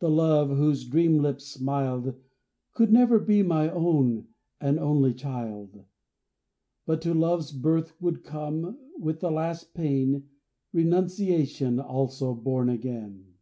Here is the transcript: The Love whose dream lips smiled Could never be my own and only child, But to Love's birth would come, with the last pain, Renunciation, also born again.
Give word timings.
The 0.00 0.10
Love 0.10 0.50
whose 0.50 0.84
dream 0.86 1.16
lips 1.22 1.46
smiled 1.46 2.14
Could 2.74 2.92
never 2.92 3.18
be 3.18 3.42
my 3.42 3.70
own 3.70 4.28
and 4.60 4.78
only 4.78 5.14
child, 5.14 5.82
But 6.84 7.00
to 7.00 7.14
Love's 7.14 7.52
birth 7.52 7.94
would 7.98 8.22
come, 8.22 8.78
with 8.98 9.20
the 9.20 9.30
last 9.30 9.72
pain, 9.72 10.28
Renunciation, 10.74 11.80
also 11.80 12.34
born 12.34 12.68
again. 12.68 13.36